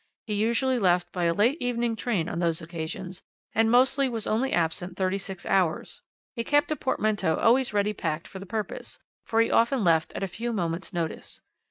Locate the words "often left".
9.51-10.11